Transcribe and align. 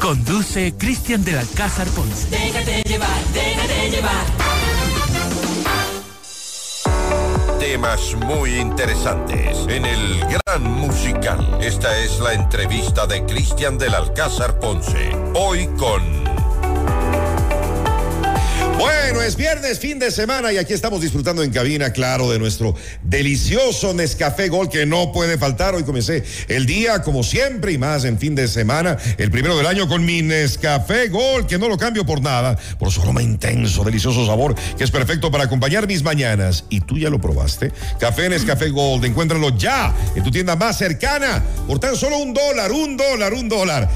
Conduce 0.00 0.74
Cristian 0.78 1.22
del 1.22 1.36
Alcázar 1.36 1.86
Ponce. 1.88 2.30
Déjate 2.30 2.82
llevar, 2.84 3.24
déjate 3.34 3.90
llevar. 3.90 4.24
Temas 7.58 8.14
muy 8.14 8.58
interesantes 8.58 9.58
en 9.68 9.84
el 9.84 10.20
Gran 10.20 10.62
Musical. 10.62 11.58
Esta 11.60 11.98
es 11.98 12.18
la 12.20 12.32
entrevista 12.32 13.06
de 13.06 13.26
Cristian 13.26 13.76
del 13.76 13.94
Alcázar 13.94 14.58
Ponce. 14.58 15.14
Hoy 15.34 15.66
con 15.76 16.27
bueno, 18.78 19.22
es 19.22 19.34
viernes, 19.34 19.80
fin 19.80 19.98
de 19.98 20.12
semana 20.12 20.52
y 20.52 20.56
aquí 20.56 20.72
estamos 20.72 21.00
disfrutando 21.00 21.42
en 21.42 21.50
cabina, 21.50 21.92
claro, 21.92 22.30
de 22.30 22.38
nuestro 22.38 22.76
delicioso 23.02 23.92
Nescafé 23.92 24.48
Gol 24.48 24.68
que 24.70 24.86
no 24.86 25.10
puede 25.10 25.36
faltar. 25.36 25.74
Hoy 25.74 25.82
comencé 25.82 26.22
el 26.46 26.64
día 26.64 27.02
como 27.02 27.24
siempre 27.24 27.72
y 27.72 27.78
más 27.78 28.04
en 28.04 28.18
fin 28.18 28.36
de 28.36 28.46
semana, 28.46 28.96
el 29.16 29.32
primero 29.32 29.56
del 29.56 29.66
año 29.66 29.88
con 29.88 30.04
mi 30.04 30.22
Nescafé 30.22 31.08
Gol, 31.08 31.46
que 31.46 31.58
no 31.58 31.68
lo 31.68 31.76
cambio 31.76 32.06
por 32.06 32.22
nada, 32.22 32.56
por 32.78 32.92
su 32.92 33.02
aroma 33.02 33.20
intenso, 33.20 33.82
delicioso 33.82 34.24
sabor, 34.24 34.54
que 34.76 34.84
es 34.84 34.90
perfecto 34.92 35.30
para 35.30 35.44
acompañar 35.44 35.88
mis 35.88 36.04
mañanas. 36.04 36.64
¿Y 36.70 36.80
tú 36.80 36.98
ya 36.98 37.10
lo 37.10 37.20
probaste? 37.20 37.72
Café 37.98 38.28
Nescafé 38.28 38.68
Gold, 38.70 39.04
encuéntralo 39.04 39.56
ya 39.56 39.92
en 40.14 40.22
tu 40.22 40.30
tienda 40.30 40.54
más 40.54 40.78
cercana 40.78 41.42
por 41.66 41.80
tan 41.80 41.96
solo 41.96 42.18
un 42.18 42.32
dólar, 42.32 42.70
un 42.70 42.96
dólar, 42.96 43.32
un 43.34 43.48
dólar. 43.48 43.90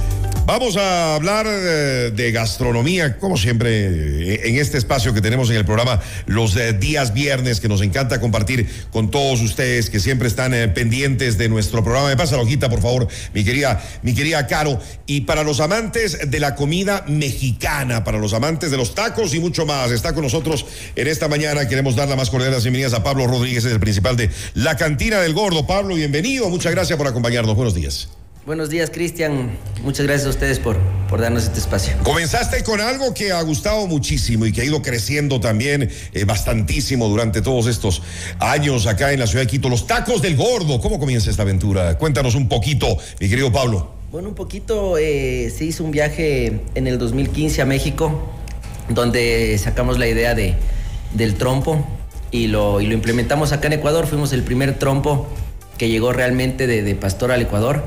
Vamos 0.45 0.77
a 0.77 1.15
hablar 1.15 1.47
eh, 1.49 2.11
de, 2.13 2.33
gastronomía, 2.33 3.17
como 3.19 3.37
siempre, 3.37 3.71
eh, 3.87 4.41
en 4.49 4.57
este 4.57 4.77
espacio 4.77 5.15
que 5.15 5.21
tenemos 5.21 5.49
en 5.51 5.57
el 5.57 5.65
programa 5.65 6.01
los 6.27 6.57
eh, 6.57 6.73
días 6.73 7.15
viernes, 7.15 7.61
que 7.61 7.69
nos 7.69 7.81
encanta 7.81 8.21
compartir 8.21 8.69
con 8.91 9.13
todos 9.13 9.41
ustedes 9.41 9.89
que 9.89 10.01
siempre 10.01 10.27
están 10.27 10.53
pendientes 10.75 11.39
de 11.39 11.49
nuestro 11.49 11.85
programa. 11.85 12.09
Me 12.09 12.17
pasa 12.17 12.37
la 12.37 12.43
hojita, 12.43 12.69
por 12.69 12.83
favor, 12.83 13.07
mi 13.33 13.45
querida, 13.45 13.81
mi 14.03 14.15
querida 14.15 14.49
Caro. 14.49 14.81
Y 15.07 15.23
para 15.23 15.45
los 15.45 15.61
amantes 15.61 16.29
de 16.29 16.41
la 16.41 16.57
comida 16.57 17.05
mexicana, 17.07 18.03
para 18.03 18.19
los 18.19 18.35
amantes 18.35 18.73
de 18.73 18.77
los 18.77 18.97
tacos 18.97 19.35
y 19.35 19.41
mucho 19.41 19.65
más, 19.65 19.93
está 19.93 20.13
con 20.13 20.25
nosotros 20.25 20.67
en 20.97 21.07
esta 21.07 21.29
mañana. 21.29 21.69
Queremos 21.69 21.95
dar 21.95 22.09
la 22.09 22.17
más 22.17 22.31
cordial 22.31 22.53
bienvenidas 22.61 22.95
a 22.95 23.05
Pablo 23.05 23.29
Rodríguez, 23.29 23.65
el 23.65 23.79
principal 23.79 24.17
de 24.17 24.29
La 24.55 24.77
Cantina 24.77 25.21
del 25.21 25.35
Gordo. 25.35 25.69
Pablo, 25.69 25.95
bienvenido. 25.95 26.51
Muchas 26.51 26.73
gracias 26.73 26.99
por 26.99 27.07
acompañarnos. 27.07 27.55
Buenos 27.55 27.75
días. 27.75 28.09
Buenos 28.45 28.71
días, 28.71 28.91
Cristian. 28.91 29.57
Muchas 29.85 30.05
gracias 30.05 30.27
a 30.27 30.31
ustedes 30.31 30.59
por, 30.59 30.77
por 31.09 31.21
darnos 31.21 31.45
este 31.45 31.61
espacio. 31.61 31.95
Comenzaste 32.03 32.65
con 32.65 32.81
algo 32.81 33.15
que 33.15 33.31
ha 33.31 33.41
gustado 33.43 33.87
muchísimo 33.87 34.47
y 34.47 34.53
que 34.53 34.63
ha 34.63 34.65
ido 34.65 34.83
creciendo 34.83 35.39
también 35.39 35.89
eh, 36.13 36.25
bastantísimo 36.25 37.07
durante 37.09 37.41
todos 37.41 37.69
estos 37.69 38.03
años 38.41 38.89
acá 38.89 39.13
en 39.13 39.21
la 39.21 39.29
ciudad 39.29 39.45
de 39.45 39.47
Quito. 39.47 39.69
Los 39.69 39.87
tacos 39.87 40.23
del 40.23 40.35
gordo. 40.35 40.81
¿Cómo 40.81 40.99
comienza 40.99 41.31
esta 41.31 41.43
aventura? 41.43 41.97
Cuéntanos 41.99 42.35
un 42.35 42.49
poquito, 42.49 42.99
mi 43.21 43.29
querido 43.29 43.53
Pablo. 43.53 43.93
Bueno, 44.11 44.31
un 44.31 44.35
poquito 44.35 44.99
eh, 44.99 45.53
se 45.57 45.65
hizo 45.65 45.85
un 45.85 45.93
viaje 45.93 46.63
en 46.75 46.89
el 46.89 46.99
2015 46.99 47.63
a 47.63 47.65
México, 47.65 48.29
donde 48.89 49.57
sacamos 49.59 50.01
la 50.01 50.09
idea 50.09 50.35
de, 50.35 50.57
del 51.15 51.37
trompo 51.37 51.87
y 52.33 52.49
lo, 52.49 52.81
y 52.81 52.87
lo 52.87 52.95
implementamos 52.95 53.53
acá 53.53 53.69
en 53.69 53.75
Ecuador. 53.75 54.09
Fuimos 54.09 54.33
el 54.33 54.43
primer 54.43 54.81
trompo 54.81 55.29
que 55.79 55.89
llegó 55.89 56.13
realmente 56.13 56.67
de, 56.67 56.83
de 56.83 56.95
Pastor 56.97 57.31
al 57.31 57.41
Ecuador 57.41 57.85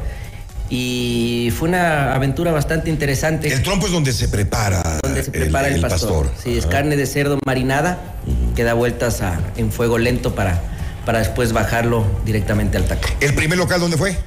y 0.70 1.52
fue 1.58 1.70
una 1.70 2.14
aventura 2.14 2.52
bastante 2.52 2.90
interesante. 2.90 3.52
El 3.54 3.62
trompo 3.62 3.86
es 3.86 3.92
donde 3.92 4.14
se 4.14 4.28
prepara. 4.28 5.00
Donde 5.04 5.24
se 5.24 5.32
prepara 5.32 5.68
el, 5.68 5.80
pastor. 5.80 6.30
Sí, 6.42 6.58
es 6.58 6.66
carne 6.66 6.96
de 6.96 7.06
cerdo 7.06 7.40
marinada 7.46 8.16
que 8.56 8.64
da 8.64 8.74
vueltas 8.74 9.22
en 9.58 9.72
fuego 9.72 9.98
lento 9.98 10.34
para, 10.34 10.62
para 11.06 11.20
después 11.20 11.54
bajarlo 11.54 12.06
directamente 12.26 12.78
al 12.78 12.86
taco. 12.86 13.08
¿El 13.20 13.36
primer 13.36 13.58
local 13.58 13.80
dónde 13.80 13.98
fue? 13.98 14.18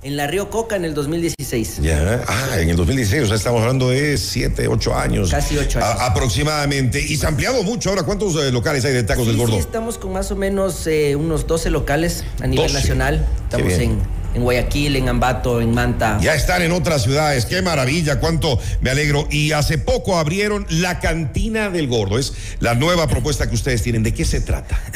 En 0.00 0.16
la 0.16 0.28
Río 0.28 0.48
Coca 0.48 0.76
en 0.76 0.84
el 0.84 0.94
2016. 0.94 1.80
Ya, 1.82 2.22
ah, 2.28 2.60
en 2.60 2.68
el 2.70 2.76
2016, 2.76 3.24
o 3.24 3.26
sea, 3.26 3.36
estamos 3.36 3.62
hablando 3.62 3.88
de 3.88 4.16
7, 4.16 4.68
8 4.68 4.94
años. 4.94 5.30
Casi 5.30 5.58
8 5.58 5.80
años. 5.82 6.00
aproximadamente. 6.02 7.00
Y 7.02 7.16
se 7.16 7.26
ha 7.26 7.30
ampliado 7.30 7.64
mucho 7.64 7.90
ahora. 7.90 8.04
¿Cuántos 8.04 8.36
eh, 8.36 8.52
locales 8.52 8.84
hay 8.84 8.92
de 8.92 9.02
tacos 9.02 9.26
del 9.26 9.36
gordo? 9.36 9.54
Sí, 9.54 9.58
estamos 9.58 9.98
con 9.98 10.12
más 10.12 10.30
o 10.30 10.36
menos 10.36 10.86
eh, 10.86 11.16
unos 11.16 11.48
12 11.48 11.70
locales 11.70 12.22
a 12.40 12.46
nivel 12.46 12.72
nacional. 12.72 13.26
Estamos 13.50 13.72
en 13.72 13.98
en 14.34 14.42
Guayaquil, 14.42 14.96
en 14.96 15.08
Ambato, 15.08 15.60
en 15.60 15.74
Manta. 15.74 16.18
Ya 16.20 16.34
están 16.34 16.62
en 16.62 16.72
otras 16.72 17.02
ciudades, 17.02 17.46
qué 17.46 17.62
maravilla, 17.62 18.20
cuánto 18.20 18.58
me 18.80 18.90
alegro. 18.90 19.26
Y 19.30 19.52
hace 19.52 19.78
poco 19.78 20.18
abrieron 20.18 20.66
la 20.68 21.00
cantina 21.00 21.70
del 21.70 21.88
gordo, 21.88 22.18
es 22.18 22.34
la 22.60 22.74
nueva 22.74 23.06
propuesta 23.08 23.48
que 23.48 23.54
ustedes 23.54 23.82
tienen. 23.82 24.02
¿De 24.02 24.12
qué 24.12 24.24
se 24.24 24.40
trata? 24.40 24.78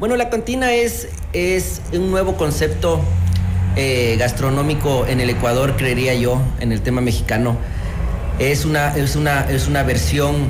Bueno, 0.00 0.16
la 0.16 0.28
cantina 0.28 0.72
es, 0.74 1.06
es 1.32 1.80
un 1.92 2.10
nuevo 2.10 2.36
concepto 2.36 3.00
eh, 3.76 4.16
gastronómico 4.18 5.06
en 5.06 5.20
el 5.20 5.30
Ecuador, 5.30 5.76
creería 5.76 6.14
yo, 6.14 6.42
en 6.58 6.72
el 6.72 6.80
tema 6.80 7.00
mexicano. 7.00 7.56
Es 8.40 8.64
una, 8.64 8.94
es 8.96 9.14
una, 9.14 9.48
es 9.48 9.68
una 9.68 9.84
versión 9.84 10.48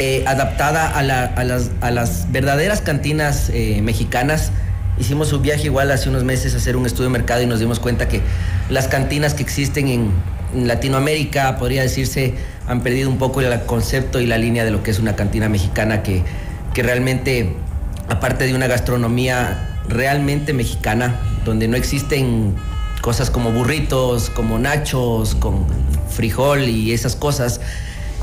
eh, 0.00 0.24
adaptada 0.26 0.88
a, 0.88 1.02
las, 1.02 1.70
a, 1.80 1.90
las, 1.90 2.30
verdaderas 2.30 2.82
cantinas 2.82 3.50
eh, 3.52 3.80
mexicanas 3.82 4.52
Hicimos 5.00 5.32
un 5.32 5.42
viaje 5.42 5.64
igual 5.64 5.90
hace 5.92 6.08
unos 6.08 6.24
meses 6.24 6.54
a 6.54 6.56
hacer 6.56 6.76
un 6.76 6.84
estudio 6.84 7.04
de 7.04 7.10
mercado 7.10 7.40
y 7.42 7.46
nos 7.46 7.60
dimos 7.60 7.78
cuenta 7.78 8.08
que 8.08 8.20
las 8.68 8.88
cantinas 8.88 9.34
que 9.34 9.42
existen 9.42 9.88
en, 9.88 10.38
Latinoamérica, 10.54 11.58
podría 11.58 11.82
decirse, 11.82 12.32
han 12.66 12.82
perdido 12.82 13.10
un 13.10 13.18
poco 13.18 13.42
el 13.42 13.60
concepto 13.66 14.18
y 14.18 14.24
la 14.24 14.38
línea 14.38 14.64
de 14.64 14.70
lo 14.70 14.82
que 14.82 14.90
es 14.90 14.98
una 14.98 15.14
cantina 15.14 15.46
mexicana 15.50 16.02
que, 16.02 16.22
que 16.72 16.82
realmente, 16.82 17.54
aparte 18.08 18.46
de 18.46 18.54
una 18.54 18.66
gastronomía 18.66 19.76
realmente 19.88 20.54
mexicana, 20.54 21.20
donde 21.44 21.68
no 21.68 21.76
existen 21.76 22.54
cosas 23.02 23.28
como 23.28 23.52
burritos, 23.52 24.30
como 24.30 24.58
nachos, 24.58 25.34
con 25.34 25.66
frijol 26.08 26.62
y 26.62 26.92
esas 26.94 27.14
cosas, 27.14 27.60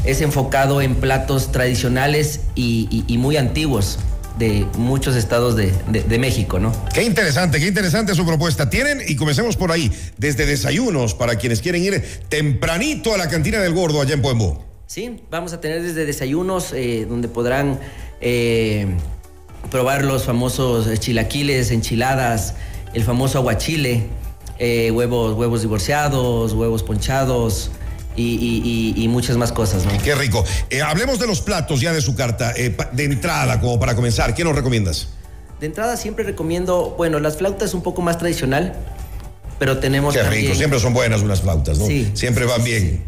es 0.04 0.22
enfocado 0.22 0.82
en 0.82 0.96
platos 0.96 1.52
tradicionales 1.52 2.42
y 2.56 3.18
muy 3.20 3.38
antiguos 3.38 4.00
de 4.38 4.66
muchos 4.78 5.16
estados 5.16 5.56
de, 5.56 6.18
México, 6.20 6.60
¿no? 6.60 6.74
Qué 6.94 7.04
interesante, 7.04 7.60
qué 7.60 7.68
interesante 7.68 8.16
su 8.16 8.26
propuesta. 8.26 8.70
Tienen, 8.70 9.02
y 9.08 9.16
comencemos 9.16 9.56
por 9.56 9.72
ahí, 9.72 9.92
desde 10.18 10.46
desayunos 10.46 11.14
para 11.14 11.36
quienes 11.36 11.62
quieren 11.62 11.84
ir 11.84 12.04
tempranito 12.30 13.14
a 13.14 13.18
la 13.18 13.30
cantina 13.30 13.60
del 13.60 13.74
gordo 13.74 14.02
allá 14.02 14.14
en 14.14 14.22
Pueblo. 14.22 14.64
Sí, 14.88 15.22
vamos 15.32 15.54
a 15.54 15.62
tener 15.62 15.82
desde 15.82 16.06
desayunos 16.06 16.72
eh, 16.74 17.06
donde 17.10 17.28
podrán 17.28 17.80
eh, 18.22 18.88
probar 19.72 20.04
los 20.04 20.24
famosos 20.26 21.00
chilaquiles, 21.00 21.72
enchiladas, 21.72 22.54
el 22.94 23.04
famoso 23.04 23.40
aguachile, 23.40 24.04
eh, 24.60 24.92
huevos, 24.92 25.36
huevos 25.36 25.62
divorciados, 25.62 26.54
huevos 26.54 26.84
ponchados 26.84 27.72
y, 28.16 29.08
muchas 29.10 29.38
más 29.38 29.52
cosas, 29.52 29.86
¿no? 29.86 29.92
Qué 30.04 30.16
rico. 30.16 30.44
Eh, 30.70 30.82
hablemos 30.82 31.20
de 31.20 31.28
los 31.28 31.42
platos 31.42 31.82
ya 31.82 31.94
de 31.94 32.02
su 32.02 32.16
carta. 32.16 32.54
Eh, 32.56 32.76
de 32.92 33.04
entrada, 33.04 33.60
como 33.62 33.80
para 33.80 33.96
comenzar, 33.96 34.34
¿qué 34.34 34.44
nos 34.44 34.56
recomiendas? 34.56 35.10
De 35.60 35.68
entrada 35.68 35.96
siempre 35.98 36.26
recomiendo, 36.26 36.96
bueno, 36.98 37.20
las 37.20 37.38
flautas 37.38 37.74
un 37.74 37.82
poco 37.82 38.02
más 38.02 38.18
tradicional, 38.18 38.76
pero 39.58 39.78
tenemos 39.78 40.14
Qué 40.14 40.24
rico, 40.24 40.54
siempre 40.54 40.80
son 40.80 40.94
buenas 40.94 41.22
unas 41.22 41.42
flautas, 41.42 41.78
¿no? 41.78 41.86
Sí. 41.86 42.12
Siempre 42.14 42.46
van 42.46 42.64
bien. 42.64 43.04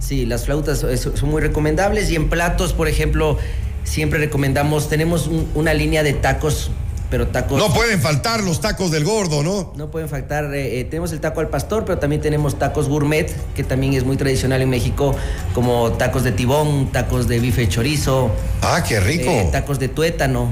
Sí. 0.00 0.26
las 0.26 0.44
flautas 0.44 0.80
son 0.80 1.28
muy 1.30 1.40
recomendables 1.40 2.10
y 2.10 2.16
en 2.16 2.28
platos, 2.28 2.72
por 2.72 2.88
ejemplo, 2.88 3.38
siempre 3.84 4.18
recomendamos, 4.18 4.88
tenemos 4.88 5.30
una 5.54 5.72
línea 5.72 6.02
de 6.02 6.14
tacos 6.14 6.70
pero 7.10 7.28
tacos. 7.28 7.58
No 7.58 7.72
pueden 7.72 8.00
faltar 8.00 8.42
los 8.42 8.60
tacos 8.60 8.90
del 8.90 9.04
gordo, 9.04 9.42
¿no? 9.42 9.72
No 9.76 9.90
pueden 9.90 10.08
faltar. 10.08 10.54
Eh, 10.54 10.80
eh, 10.80 10.84
tenemos 10.84 11.12
el 11.12 11.20
taco 11.20 11.40
al 11.40 11.48
pastor, 11.48 11.84
pero 11.84 11.98
también 11.98 12.20
tenemos 12.22 12.58
tacos 12.58 12.88
gourmet, 12.88 13.30
que 13.54 13.64
también 13.64 13.94
es 13.94 14.04
muy 14.04 14.16
tradicional 14.16 14.62
en 14.62 14.70
México, 14.70 15.14
como 15.54 15.92
tacos 15.92 16.24
de 16.24 16.32
tibón, 16.32 16.90
tacos 16.92 17.28
de 17.28 17.38
bife 17.38 17.68
chorizo. 17.68 18.30
Ah, 18.62 18.82
qué 18.86 19.00
rico. 19.00 19.30
Eh, 19.30 19.48
tacos 19.52 19.78
de 19.78 19.88
tuétano. 19.88 20.50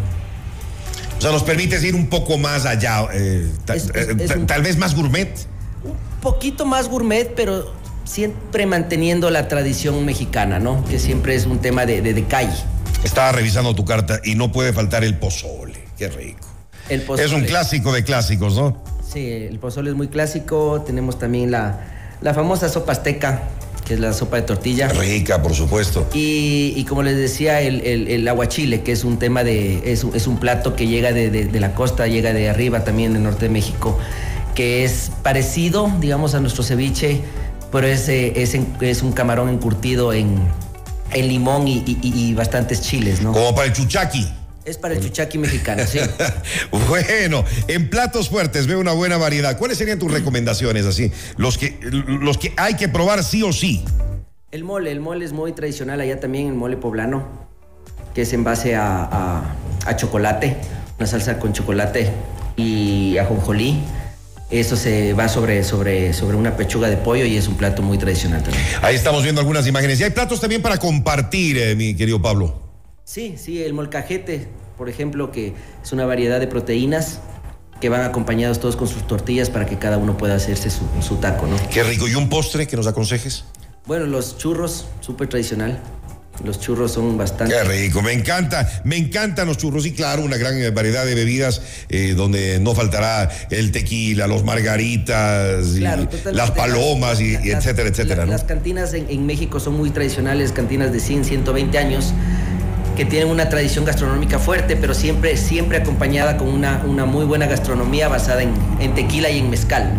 O 1.19 1.21
sea, 1.21 1.31
nos 1.31 1.45
permite 1.45 1.85
ir 1.87 1.95
un 1.95 2.09
poco 2.09 2.37
más 2.37 2.67
allá, 2.67 3.07
tal 4.47 4.63
vez 4.63 4.77
más 4.77 4.97
gourmet. 4.97 5.33
Un 5.85 6.21
poquito 6.21 6.67
más 6.67 6.89
gourmet, 6.89 7.33
pero 7.37 7.73
siempre 8.05 8.67
manteniendo 8.67 9.31
la 9.31 9.47
tradición 9.47 10.05
mexicana, 10.05 10.59
¿no? 10.59 10.85
Que 10.85 10.99
siempre 10.99 11.37
es 11.37 11.47
un 11.47 11.61
tema 11.61 11.87
de, 11.87 12.03
de 12.03 12.25
calle. 12.25 12.57
Estaba 13.05 13.33
revisando 13.33 13.75
tu 13.75 13.85
carta 13.85 14.21
y 14.25 14.35
no 14.35 14.51
puede 14.53 14.73
faltar 14.73 15.05
el 15.05 15.17
pozole. 15.17 15.72
Qué 16.09 16.09
rico 16.09 16.53
es 17.19 17.33
un 17.33 17.45
clásico 17.45 17.93
de 17.93 18.05
clásicos, 18.05 18.55
¿no? 18.57 18.83
Sí, 19.07 19.31
el 19.31 19.59
pozole 19.59 19.91
es 19.91 19.97
muy 19.97 20.09
clásico. 20.09 20.83
Tenemos 20.87 21.19
también 21.19 21.51
la, 21.51 21.81
la 22.21 22.35
famosa 22.35 22.69
sopa 22.69 22.93
azteca, 22.93 23.43
que 23.85 23.95
es 23.95 24.01
la 24.01 24.13
sopa 24.13 24.37
de 24.37 24.43
tortilla. 24.43 24.89
Rica, 24.89 25.43
por 25.43 25.55
supuesto. 25.55 26.09
Y, 26.13 26.85
como 26.89 27.03
les 27.03 27.17
decía, 27.17 27.61
el, 27.61 27.81
el, 27.83 28.27
aguachile, 28.29 28.83
que 28.83 28.93
es 28.93 29.05
un 29.05 29.19
tema 29.19 29.45
de. 29.45 29.93
Es, 29.93 30.05
es 30.15 30.27
un 30.27 30.39
plato 30.39 30.75
que 30.77 30.87
llega 30.87 31.13
de, 31.13 31.49
la 31.61 31.75
costa, 31.75 32.07
llega 32.07 32.33
de 32.33 32.49
arriba 32.49 32.85
también, 32.85 33.13
del 33.13 33.23
norte 33.23 33.47
de 33.47 33.51
México, 33.51 33.99
que 34.55 34.85
es 34.85 35.11
parecido, 35.23 35.91
digamos, 36.01 36.35
a 36.35 36.41
nuestro 36.41 36.63
ceviche, 36.63 37.21
pero 37.71 37.87
es, 37.87 38.09
eh, 38.09 38.33
es, 38.37 38.57
es 38.81 39.03
un 39.03 39.13
camarón 39.13 39.49
encurtido 39.49 40.13
en, 40.13 40.37
en 41.13 41.29
limón 41.29 41.69
y, 41.69 41.83
y, 41.87 42.35
bastantes 42.35 42.83
chiles, 42.83 43.23
¿no? 43.23 43.33
Como 43.33 43.55
para 43.55 43.67
el 43.67 43.73
chuchaqui. 43.73 44.42
Es 44.65 44.79
para 44.79 44.95
el 44.95 45.01
chuchaqui 45.01 45.39
mexicano, 45.39 45.83
sí. 45.87 45.99
bueno, 46.89 47.45
en 47.67 47.91
platos 47.91 48.29
fuertes 48.29 48.67
veo 48.67 48.79
una 48.79 48.93
buena 48.93 49.17
variedad. 49.17 49.59
¿Cuáles 49.59 49.79
serían 49.79 49.99
tus 49.99 50.13
recomendaciones 50.13 50.87
así? 50.87 51.11
Los 51.37 51.59
que, 51.59 51.79
los 51.83 52.39
que 52.39 52.53
hay 52.57 52.75
que 52.75 52.89
probar 52.89 53.25
sí 53.25 53.43
o 53.43 53.53
sí. 53.53 53.85
El 54.53 54.63
mole, 54.65 54.93
el 54.93 55.01
mole 55.01 55.25
es 55.25 55.33
muy 55.33 55.53
tradicional 55.53 56.01
allá 56.01 56.21
también, 56.21 56.47
el 56.47 56.55
mole 56.55 56.77
poblano, 56.77 57.27
que 58.15 58.23
es 58.23 58.33
en 58.33 58.45
base 58.45 58.77
a, 58.77 59.57
a 59.85 59.97
chocolate, 59.97 60.57
una 60.99 61.07
salsa 61.07 61.39
con 61.39 61.53
chocolate 61.53 62.11
y 62.57 63.19
ajonjolí. 63.19 63.83
Eso 64.51 64.77
se 64.77 65.15
va 65.15 65.29
sobre, 65.29 65.65
sobre, 65.65 66.13
sobre 66.13 66.37
una 66.37 66.57
pechuga 66.57 66.91
de 66.91 66.99
pollo 66.99 67.25
y 67.25 67.37
es 67.37 67.49
un 67.49 67.57
plato 67.57 67.81
muy 67.83 67.97
tradicional 67.97 68.43
también. 68.43 68.63
Ahí 68.83 68.95
estamos 68.95 69.23
viendo 69.23 69.41
algunas 69.41 69.67
imágenes. 69.67 69.99
Y 69.99 70.05
hay 70.05 70.11
platos 70.11 70.41
también 70.41 70.61
para 70.61 70.77
compartir, 70.77 71.57
eh, 71.57 71.75
mi 71.75 71.97
querido 71.97 72.21
Pablo. 72.21 72.72
Sí, 73.05 73.35
sí, 73.37 73.63
el 73.63 73.75
molcajete, 73.75 74.49
por 74.79 74.89
ejemplo, 74.89 75.33
que 75.33 75.55
es 75.83 75.93
una 75.93 76.07
variedad 76.07 76.39
de 76.39 76.47
proteínas 76.47 77.19
que 77.81 77.89
van 77.89 78.03
acompañados 78.03 78.61
todos 78.61 78.77
con 78.77 78.87
sus 78.87 79.07
tortillas 79.09 79.51
para 79.51 79.67
que 79.67 79.77
cada 79.77 79.99
uno 79.99 80.17
pueda 80.17 80.37
hacerse 80.37 80.71
su, 80.71 80.85
su 81.01 81.17
taco, 81.17 81.49
¿no? 81.49 81.57
Qué 81.69 81.83
rico. 81.83 82.07
¿Y 82.07 82.15
un 82.15 82.29
postre 82.29 82.69
que 82.69 82.77
nos 82.77 82.87
aconsejes? 82.87 83.45
Bueno, 83.87 84.07
los 84.07 84.39
churros, 84.39 84.87
súper 85.01 85.29
tradicional. 85.29 85.83
Los 86.45 86.61
churros 86.61 86.93
son 86.93 87.19
bastante. 87.19 87.55
Qué 87.55 87.63
rico, 87.65 88.03
me 88.03 88.13
encanta, 88.13 88.83
me 88.85 88.97
encantan 88.97 89.47
los 89.47 89.59
churros 89.59 89.85
y 89.85 89.93
claro, 89.93 90.23
una 90.23 90.37
gran 90.39 90.55
variedad 90.75 91.05
de 91.05 91.15
bebidas 91.15 91.61
eh, 91.89 92.15
donde 92.17 92.59
no 92.59 92.75
faltará 92.75 93.29
el 93.51 93.71
tequila, 93.71 94.27
los 94.27 94.43
margaritas, 94.43 95.77
y 95.77 95.81
las 95.81 96.51
palomas, 96.53 97.21
y, 97.21 97.35
etcétera, 97.35 97.91
etcétera. 97.91 98.27
Las 98.27 98.45
cantinas 98.45 98.95
en, 98.95 99.11
en, 99.11 99.27
México 99.27 99.61
son 99.61 99.75
muy 99.75 99.91
tradicionales, 99.91 100.53
cantinas 100.53 100.93
de 100.93 101.01
100, 101.01 101.25
120 101.25 101.79
años 101.79 102.15
que 102.97 103.05
tienen 103.05 103.29
una 103.29 103.49
tradición 103.49 103.85
gastronómica 103.85 104.39
fuerte, 104.39 104.77
pero 104.77 104.95
siempre, 104.95 105.37
siempre 105.37 105.79
acompañada 105.79 106.37
con 106.37 106.49
una, 106.49 106.83
una 106.87 107.05
muy 107.05 107.25
buena 107.25 107.47
gastronomía 107.47 108.09
basada 108.09 108.43
en, 108.43 108.53
en 108.81 108.95
tequila 108.95 109.31
y 109.31 109.39
en 109.39 109.51
mezcal. 109.51 109.93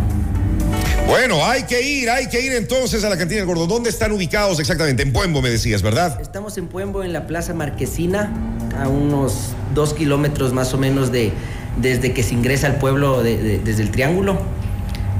Bueno, 1.06 1.44
hay 1.44 1.64
que 1.64 1.82
ir, 1.82 2.08
hay 2.08 2.28
que 2.28 2.40
ir 2.40 2.52
entonces 2.54 3.04
a 3.04 3.10
la 3.10 3.16
cantina 3.18 3.38
del 3.38 3.46
Gordo. 3.46 3.66
¿Dónde 3.66 3.90
están 3.90 4.12
ubicados 4.12 4.58
exactamente? 4.58 5.02
En 5.02 5.12
Puembo, 5.12 5.42
me 5.42 5.50
decías, 5.50 5.82
¿verdad? 5.82 6.18
Estamos 6.20 6.56
en 6.56 6.66
Puembo, 6.66 7.04
en 7.04 7.12
la 7.12 7.26
Plaza 7.26 7.52
Marquesina, 7.52 8.32
a 8.80 8.88
unos 8.88 9.50
dos 9.74 9.92
kilómetros 9.92 10.52
más 10.52 10.72
o 10.72 10.78
menos 10.78 11.12
de 11.12 11.32
desde 11.80 12.12
que 12.12 12.22
se 12.22 12.34
ingresa 12.34 12.68
al 12.68 12.76
pueblo, 12.76 13.22
desde 13.22 13.82
el 13.82 13.90
Triángulo. 13.90 14.38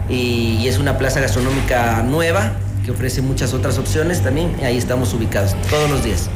Y, 0.08 0.66
es 0.66 0.78
una 0.78 0.98
plaza 0.98 1.20
gastronómica 1.20 2.02
nueva 2.02 2.52
que 2.84 2.90
ofrece 2.90 3.22
muchas 3.22 3.54
otras 3.54 3.78
opciones 3.78 4.22
también. 4.22 4.54
Ahí 4.62 4.76
estamos 4.76 5.12
ubicados 5.14 5.54
todos 5.68 5.90
los 5.90 6.04
días. 6.04 6.28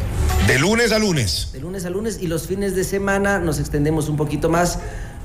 De 0.47 0.59
lunes 0.59 0.93
a 0.93 0.99
lunes. 0.99 1.51
De 1.53 1.61
lunes 1.61 1.85
a 1.85 1.91
lunes 1.91 2.19
y 2.21 2.27
los 2.27 2.47
fines 2.47 2.75
de 2.75 2.85
semana 2.85 3.39
nos 3.39 3.59
extendemos 3.59 4.09
un 4.09 4.17
poquito 4.17 4.49
más 4.49 4.79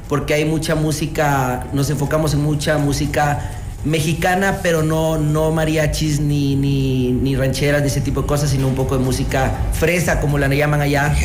porque 0.10 0.34
hay 0.34 0.46
mucha 0.46 0.76
música, 0.76 1.68
nos 1.74 1.90
enfocamos 1.90 2.34
en 2.34 2.42
mucha 2.42 2.78
música 2.78 3.52
mexicana, 3.86 4.60
pero 4.64 4.82
no, 4.82 5.18
no 5.18 5.52
mariachis 5.52 6.20
ni, 6.20 6.56
ni, 6.56 7.12
ni, 7.12 7.36
rancheras 7.36 7.82
ni 7.82 7.88
ese 7.88 8.02
tipo 8.02 8.22
de 8.22 8.28
cosas, 8.28 8.50
sino 8.50 8.68
un 8.68 8.76
poco 8.76 8.98
de 8.98 9.04
música 9.04 9.52
fresa, 9.74 10.22
como 10.22 10.38
la 10.38 10.48
llaman 10.48 10.82
allá, 10.82 11.16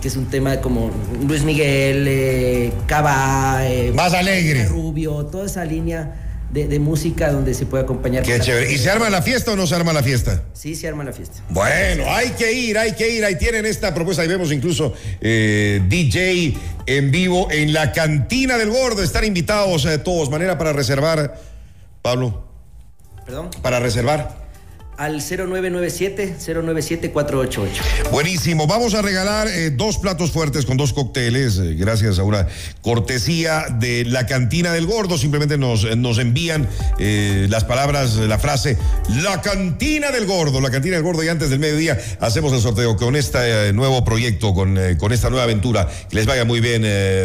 que 0.00 0.08
es 0.08 0.16
un 0.16 0.26
tema 0.26 0.60
como 0.60 0.90
Luis 1.26 1.44
Miguel, 1.44 2.06
eh, 2.08 2.72
Cava, 2.86 3.60
eh, 3.62 3.92
más 3.94 4.14
alegre, 4.14 4.66
Rubio, 4.66 5.26
toda 5.26 5.46
esa 5.46 5.64
línea. 5.64 6.27
De, 6.50 6.78
música 6.78 7.30
donde 7.30 7.52
se 7.52 7.66
puede 7.66 7.84
acompañar. 7.84 8.22
Qué 8.22 8.40
chévere. 8.40 8.72
¿Y 8.72 8.78
se 8.78 8.90
arma 8.90 9.10
la 9.10 9.20
fiesta 9.20 9.52
o 9.52 9.56
no 9.56 9.66
se 9.66 9.74
arma 9.74 9.92
la 9.92 10.02
fiesta? 10.02 10.44
Sí, 10.54 10.74
se 10.74 10.88
arma 10.88 11.04
la 11.04 11.12
fiesta. 11.12 11.42
Bueno, 11.50 12.04
hay 12.08 12.30
que 12.30 12.52
ir, 12.52 12.78
hay 12.78 12.92
que 12.92 13.08
ir. 13.08 13.24
Ahí 13.24 13.36
tienen 13.36 13.66
esta 13.66 13.92
propuesta. 13.92 14.22
Ahí 14.22 14.28
vemos 14.28 14.50
incluso 14.50 14.94
eh, 15.20 15.82
DJ 15.88 16.56
en 16.86 17.10
vivo 17.10 17.48
en 17.50 17.72
la 17.72 17.92
cantina 17.92 18.56
del 18.56 18.70
gordo. 18.70 19.02
Están 19.02 19.24
invitados 19.24 19.86
todos. 20.02 20.30
Manera 20.30 20.56
para 20.56 20.72
reservar 20.72 21.38
Pablo. 22.02 22.44
¿Perdón? 23.26 23.50
Para 23.60 23.78
reservar. 23.78 24.37
Al 24.98 25.20
0997-097-488. 25.20 28.10
Buenísimo. 28.10 28.66
Vamos 28.66 28.94
a 28.94 29.02
regalar 29.02 29.46
eh, 29.46 29.70
dos 29.70 29.98
platos 29.98 30.32
fuertes 30.32 30.66
con 30.66 30.76
dos 30.76 30.92
cócteles, 30.92 31.58
eh, 31.58 31.76
gracias 31.76 32.18
a 32.18 32.24
una 32.24 32.48
cortesía 32.82 33.66
de 33.78 34.04
la 34.04 34.26
cantina 34.26 34.72
del 34.72 34.86
gordo. 34.86 35.16
Simplemente 35.16 35.56
nos, 35.56 35.96
nos 35.96 36.18
envían 36.18 36.68
eh, 36.98 37.46
las 37.48 37.62
palabras, 37.62 38.16
la 38.16 38.40
frase, 38.40 38.76
la 39.22 39.40
cantina 39.40 40.10
del 40.10 40.26
gordo, 40.26 40.60
la 40.60 40.72
cantina 40.72 40.96
del 40.96 41.04
gordo. 41.04 41.22
Y 41.22 41.28
antes 41.28 41.50
del 41.50 41.60
mediodía 41.60 41.96
hacemos 42.18 42.52
el 42.52 42.60
sorteo 42.60 42.96
con 42.96 43.14
este 43.14 43.72
nuevo 43.72 44.04
proyecto, 44.04 44.52
con, 44.52 44.76
con 44.98 45.12
esta 45.12 45.30
nueva 45.30 45.44
aventura. 45.44 45.88
Que 46.10 46.16
les 46.16 46.26
vaya 46.26 46.44
muy 46.44 46.58
bien, 46.58 46.84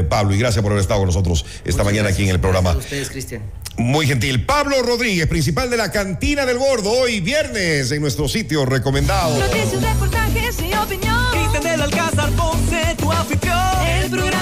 Pablo, 0.10 0.36
y 0.36 0.38
gracias 0.38 0.62
por 0.62 0.74
haber 0.74 0.84
estado 0.84 1.00
con 1.00 1.08
nosotros 1.08 1.44
esta 1.66 1.84
mañana 1.84 2.10
aquí 2.10 2.22
en 2.22 2.30
el 2.30 2.40
programa. 2.40 2.74
Gracias 2.74 2.86
a 2.86 2.86
ustedes, 2.86 3.10
Cristian. 3.10 3.42
Muy 3.78 4.06
gentil. 4.06 4.46
Pablo 4.46 4.84
Rodríguez, 4.84 5.26
principal 5.26 5.72
de 5.72 5.78
la 5.78 5.92
Cantina 5.92 6.46
del 6.46 6.60
Gordo, 6.60 6.92
hoy 6.92 7.22
viernes 7.22 7.63
en 7.64 8.02
nuestro 8.02 8.28
sitio 8.28 8.66
recomendado. 8.66 9.40
Noticias, 9.40 9.82
reportajes 9.82 10.60
y 10.60 10.74
opinión. 10.76 11.32
Cristian 11.32 11.64
del 11.64 11.82
Alcázar 11.82 12.30
Ponce, 12.32 12.96
tu 12.98 13.10
anfitrión. 13.10 13.58
El 13.88 14.10
programa 14.10 14.24